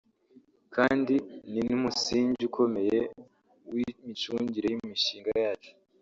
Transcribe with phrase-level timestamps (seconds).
[0.75, 1.15] kandi
[1.51, 2.99] ni n’umusingi ukomeye
[3.73, 5.71] w’imicungire y’imishinga yacu